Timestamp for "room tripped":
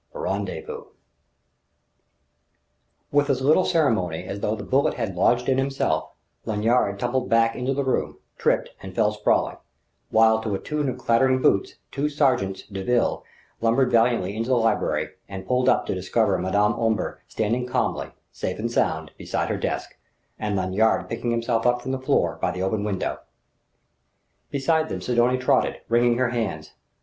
7.83-8.71